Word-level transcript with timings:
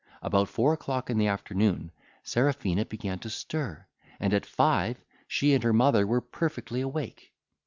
About 0.23 0.49
four 0.49 0.73
o'clock 0.73 1.11
in 1.11 1.19
the 1.19 1.27
afternoon, 1.27 1.91
Serafina 2.23 2.85
began 2.85 3.19
to 3.19 3.29
stir, 3.29 3.85
and, 4.19 4.33
at 4.33 4.47
five, 4.47 4.99
she 5.27 5.53
and 5.53 5.63
her 5.63 5.73
mother 5.73 6.07
were 6.07 6.21
perfectly 6.21 6.81
awake. 6.81 7.31